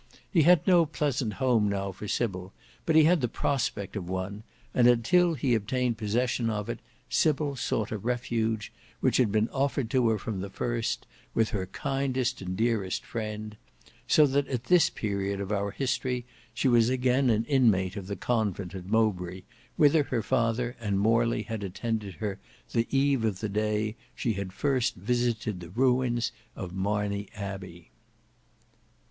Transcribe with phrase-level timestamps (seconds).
[0.31, 2.53] He had no pleasant home now for Sybil,
[2.87, 4.41] but he had the prospect of one,
[4.73, 9.91] and until he obtained possession of it, Sybil sought a refuge, which had been offered
[9.91, 13.57] to her from the first, with her kindest and dearest friend;
[14.07, 18.15] so that at this period of our history, she was again an inmate of the
[18.15, 19.43] convent at Mowbray,
[19.77, 22.39] whither her father and Morley had attended her
[22.71, 27.91] the eve of the day she had first visited the ruins of Marney Abbey.